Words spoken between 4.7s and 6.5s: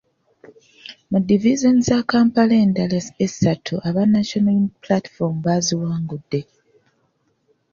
Platform baziwangudde.